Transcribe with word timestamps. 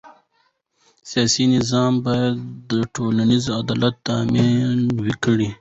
سیاسي 1.11 1.43
نظام 1.55 1.93
باید 2.05 2.37
ټولنیز 2.95 3.45
عدالت 3.59 3.95
تأمین 4.07 4.77
کړي 5.23 5.47